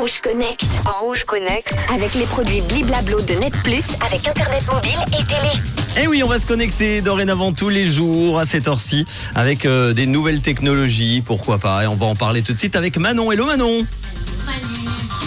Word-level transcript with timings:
Rouge 0.00 0.22
Connect. 0.22 0.64
En 0.86 1.04
Rouge 1.04 1.24
Connect. 1.24 1.74
Avec 1.94 2.14
les 2.14 2.24
produits 2.24 2.62
Bliblablo 2.62 3.20
de 3.20 3.34
Net 3.34 3.52
Plus 3.62 3.84
avec 4.06 4.26
Internet 4.26 4.62
mobile 4.66 4.98
et 5.08 5.22
télé. 5.24 5.52
Et 5.98 6.04
Eh 6.04 6.06
oui, 6.06 6.22
on 6.22 6.26
va 6.26 6.38
se 6.38 6.46
connecter 6.46 7.02
dorénavant 7.02 7.52
tous 7.52 7.68
les 7.68 7.84
jours 7.84 8.38
à 8.38 8.46
cette 8.46 8.66
heure-ci 8.66 9.04
avec 9.34 9.66
euh, 9.66 9.92
des 9.92 10.06
nouvelles 10.06 10.40
technologies, 10.40 11.20
pourquoi 11.20 11.58
pas. 11.58 11.84
Et 11.84 11.86
on 11.86 11.96
va 11.96 12.06
en 12.06 12.14
parler 12.14 12.40
tout 12.40 12.54
de 12.54 12.58
suite 12.58 12.76
avec 12.76 12.96
Manon. 12.96 13.30
Hello 13.30 13.44
Manon 13.44 13.84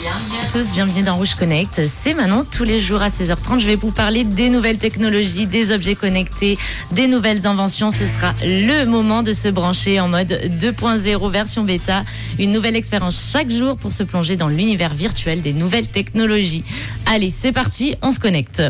Bienvenue 0.04 0.40
à 0.46 0.52
tous, 0.52 0.74
bienvenue 0.74 1.02
dans 1.02 1.16
Rouge 1.16 1.34
Connect. 1.36 1.88
C'est 1.88 2.14
Manon, 2.14 2.44
tous 2.44 2.66
les 2.66 2.82
jours 2.82 3.02
à 3.02 3.08
16h30. 3.08 3.60
Je 3.60 3.68
vais 3.68 3.78
vous 3.78 3.92
parler 3.92 4.26
des 4.26 4.50
nouvelles 4.50 4.78
technologies, 4.78 5.48
des 5.48 5.72
objets 5.72 5.96
connectés, 5.96 6.58
des 6.92 7.08
nouvelles 7.08 7.48
inventions. 7.48 7.94
Ce 7.94 8.06
sera 8.06 8.34
le 8.44 8.84
moment 8.84 9.24
de 9.24 9.32
se 9.32 9.48
brancher 9.48 10.02
en 10.02 10.10
mode 10.10 10.28
2.0 10.60 11.32
version 11.32 11.64
bêta. 11.64 12.04
Une 12.38 12.52
nouvelle 12.52 12.76
expérience 12.76 13.30
chaque 13.32 13.50
jour 13.50 13.78
pour 13.78 13.94
se 13.94 14.04
plonger 14.04 14.36
dans 14.36 14.50
l'univers 14.50 14.94
virtuel 14.94 15.42
des 15.42 15.54
nouvelles 15.54 15.88
technologies. 15.88 16.66
Allez, 17.06 17.32
c'est 17.32 17.54
parti, 17.54 17.96
on 18.02 18.12
se 18.12 18.20
connecte. 18.20 18.62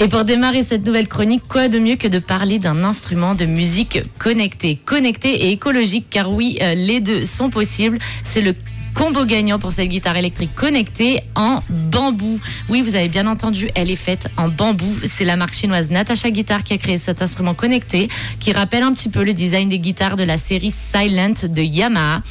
Et 0.00 0.08
pour 0.08 0.24
démarrer 0.24 0.64
cette 0.64 0.84
nouvelle 0.86 1.06
chronique, 1.06 1.44
quoi 1.48 1.68
de 1.68 1.78
mieux 1.78 1.94
que 1.94 2.08
de 2.08 2.18
parler 2.18 2.58
d'un 2.58 2.82
instrument 2.82 3.34
de 3.34 3.46
musique 3.46 4.02
connecté, 4.18 4.76
connecté 4.84 5.46
et 5.46 5.52
écologique, 5.52 6.06
car 6.10 6.30
oui, 6.32 6.58
euh, 6.62 6.74
les 6.74 7.00
deux 7.00 7.24
sont 7.24 7.48
possibles. 7.48 7.98
C'est 8.24 8.40
le 8.40 8.54
combo 8.94 9.24
gagnant 9.24 9.58
pour 9.58 9.72
cette 9.72 9.88
guitare 9.88 10.16
électrique 10.16 10.54
connectée 10.54 11.20
en 11.36 11.60
bambou. 11.68 12.38
Oui, 12.68 12.82
vous 12.82 12.96
avez 12.96 13.08
bien 13.08 13.26
entendu, 13.26 13.68
elle 13.74 13.90
est 13.90 13.96
faite 13.96 14.28
en 14.36 14.48
bambou. 14.48 14.96
C'est 15.08 15.24
la 15.24 15.36
marque 15.36 15.54
chinoise 15.54 15.90
Natasha 15.90 16.30
Guitar 16.30 16.64
qui 16.64 16.74
a 16.74 16.78
créé 16.78 16.98
cet 16.98 17.22
instrument 17.22 17.54
connecté 17.54 18.08
qui 18.40 18.52
rappelle 18.52 18.82
un 18.82 18.92
petit 18.92 19.08
peu 19.08 19.24
le 19.24 19.32
design 19.32 19.68
des 19.68 19.78
guitares 19.78 20.16
de 20.16 20.24
la 20.24 20.38
série 20.38 20.72
Silent 20.72 21.34
de 21.48 21.62
Yamaha 21.62 22.22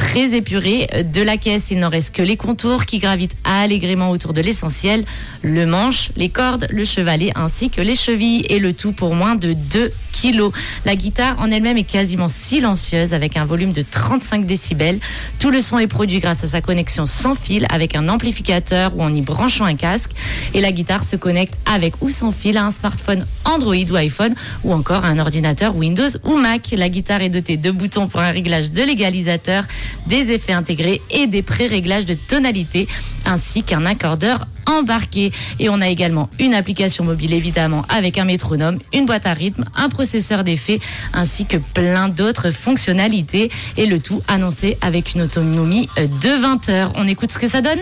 très 0.00 0.34
épuré. 0.34 0.88
De 1.14 1.20
la 1.20 1.36
caisse, 1.36 1.70
il 1.70 1.78
n'en 1.78 1.90
reste 1.90 2.14
que 2.14 2.22
les 2.22 2.38
contours 2.38 2.86
qui 2.86 2.98
gravitent 2.98 3.36
allègrement 3.44 4.10
autour 4.10 4.32
de 4.32 4.40
l'essentiel, 4.40 5.04
le 5.42 5.66
manche, 5.66 6.08
les 6.16 6.30
cordes, 6.30 6.66
le 6.70 6.86
chevalet 6.86 7.32
ainsi 7.34 7.68
que 7.68 7.82
les 7.82 7.94
chevilles 7.94 8.46
et 8.48 8.60
le 8.60 8.72
tout 8.72 8.92
pour 8.92 9.14
moins 9.14 9.36
de 9.36 9.52
2 9.52 9.92
kilos. 10.12 10.52
La 10.86 10.96
guitare 10.96 11.38
en 11.38 11.50
elle-même 11.50 11.76
est 11.76 11.84
quasiment 11.84 12.28
silencieuse 12.28 13.12
avec 13.12 13.36
un 13.36 13.44
volume 13.44 13.72
de 13.72 13.82
35 13.82 14.46
décibels. 14.46 14.98
Tout 15.38 15.50
le 15.50 15.60
son 15.60 15.78
est 15.78 15.86
produit 15.86 16.18
grâce 16.18 16.44
à 16.44 16.46
sa 16.46 16.62
connexion 16.62 17.04
sans 17.04 17.34
fil 17.34 17.66
avec 17.70 17.94
un 17.94 18.08
amplificateur 18.08 18.96
ou 18.96 19.02
en 19.02 19.14
y 19.14 19.20
branchant 19.20 19.66
un 19.66 19.76
casque. 19.76 20.12
Et 20.54 20.62
la 20.62 20.72
guitare 20.72 21.04
se 21.04 21.16
connecte 21.16 21.54
avec 21.70 22.00
ou 22.00 22.08
sans 22.08 22.32
fil 22.32 22.56
à 22.56 22.64
un 22.64 22.72
smartphone 22.72 23.26
Android 23.44 23.74
ou 23.90 23.96
iPhone 23.96 24.34
ou 24.64 24.72
encore 24.72 25.04
à 25.04 25.08
un 25.08 25.18
ordinateur 25.18 25.76
Windows 25.76 26.08
ou 26.24 26.38
Mac. 26.38 26.70
La 26.72 26.88
guitare 26.88 27.20
est 27.20 27.28
dotée 27.28 27.58
de 27.58 27.70
boutons 27.70 28.08
pour 28.08 28.20
un 28.20 28.30
réglage 28.30 28.70
de 28.70 28.82
l'égalisateur 28.82 29.64
des 30.06 30.30
effets 30.30 30.52
intégrés 30.52 31.00
et 31.10 31.26
des 31.26 31.42
pré-réglages 31.42 32.06
de 32.06 32.14
tonalité, 32.14 32.88
ainsi 33.24 33.62
qu'un 33.62 33.86
accordeur 33.86 34.46
embarqué. 34.66 35.32
Et 35.58 35.68
on 35.68 35.80
a 35.80 35.88
également 35.88 36.30
une 36.38 36.54
application 36.54 37.04
mobile 37.04 37.32
évidemment 37.32 37.84
avec 37.88 38.18
un 38.18 38.24
métronome, 38.24 38.78
une 38.92 39.06
boîte 39.06 39.26
à 39.26 39.32
rythme, 39.32 39.64
un 39.76 39.88
processeur 39.88 40.44
d'effets, 40.44 40.80
ainsi 41.12 41.46
que 41.46 41.56
plein 41.56 42.08
d'autres 42.08 42.50
fonctionnalités. 42.50 43.50
Et 43.76 43.86
le 43.86 44.00
tout 44.00 44.22
annoncé 44.28 44.78
avec 44.80 45.14
une 45.14 45.22
autonomie 45.22 45.88
de 45.96 46.40
20 46.40 46.68
heures. 46.68 46.92
On 46.94 47.06
écoute 47.08 47.32
ce 47.32 47.38
que 47.38 47.48
ça 47.48 47.60
donne? 47.60 47.80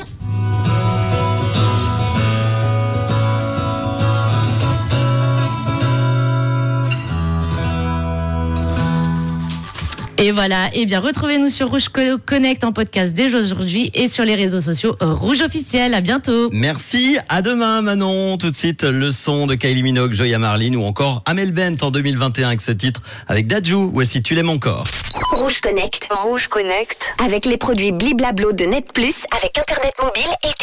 Et 10.21 10.33
voilà, 10.33 10.69
et 10.75 10.85
bien 10.85 10.99
retrouvez-nous 10.99 11.49
sur 11.49 11.71
Rouge 11.71 11.91
Connect 12.27 12.65
en 12.65 12.73
podcast 12.73 13.15
dès 13.15 13.33
aujourd'hui 13.37 13.93
et 13.95 14.09
sur 14.09 14.25
les 14.25 14.35
réseaux 14.35 14.61
sociaux 14.61 14.97
Rouge 15.01 15.43
officiel. 15.43 15.95
À 15.95 16.01
bientôt. 16.01 16.51
Merci, 16.51 17.19
à 17.29 17.41
demain 17.41 17.83
Manon. 17.83 18.37
Tout 18.37 18.51
de 18.51 18.57
suite, 18.57 18.83
le 18.83 19.13
son 19.13 19.47
de 19.47 19.55
Kylie 19.55 19.85
Minogue, 19.85 20.15
Joya 20.15 20.41
Marlin 20.41 20.75
ou 20.75 20.83
encore 20.83 21.23
Amel 21.25 21.53
Bent 21.53 21.77
en 21.83 21.93
2021 21.93 22.49
avec 22.49 22.61
ce 22.61 22.73
titre 22.73 23.01
avec 23.29 23.47
Dajou. 23.47 23.93
Voici 23.95 24.21
Tu 24.21 24.35
l'aimes 24.35 24.51
encore. 24.51 24.83
Rouge 25.31 25.61
Connect. 25.61 26.09
Rouge 26.11 26.49
Connect. 26.49 27.15
Avec 27.25 27.47
les 27.47 27.57
produits 27.57 27.93
Bliblablo 27.93 28.53
de 28.53 28.65
Net 28.65 28.93
Plus 28.93 29.15
avec 29.37 29.57
Internet 29.57 29.93
mobile 30.03 30.33
et 30.43 30.49
télé. 30.49 30.55